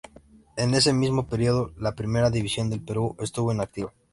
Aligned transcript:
En 0.57 0.73
ese 0.73 0.93
mismo 0.93 1.27
periodo, 1.27 1.73
la 1.77 1.93
Primera 1.93 2.31
División 2.31 2.71
del 2.71 2.81
Perú 2.81 3.15
estuvo 3.19 3.51
inactiva. 3.53 3.93